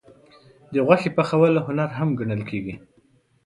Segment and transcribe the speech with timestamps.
[0.73, 2.75] د غوښې پخول هنر هم ګڼل کېږي.